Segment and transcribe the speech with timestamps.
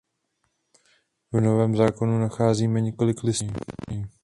[1.31, 4.05] V Novém zákonu nacházíme několik listů od něj.